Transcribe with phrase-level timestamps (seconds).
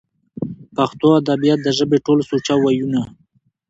[0.75, 3.03] پښتو ادبيات د ژبې ټول سوچه وييونو